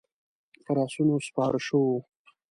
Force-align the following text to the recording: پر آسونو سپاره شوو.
پر 0.63 0.75
آسونو 0.83 1.15
سپاره 1.27 1.59
شوو. 1.67 1.93